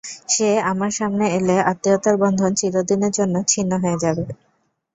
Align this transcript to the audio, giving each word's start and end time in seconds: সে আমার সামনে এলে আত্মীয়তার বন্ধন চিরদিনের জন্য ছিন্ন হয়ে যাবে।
সে 0.29 0.49
আমার 0.71 0.91
সামনে 0.99 1.25
এলে 1.37 1.55
আত্মীয়তার 1.71 2.15
বন্ধন 2.23 2.51
চিরদিনের 2.59 3.13
জন্য 3.17 3.35
ছিন্ন 3.51 3.71
হয়ে 3.83 3.97
যাবে। 4.03 4.23